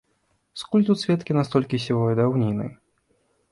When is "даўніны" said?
2.23-2.65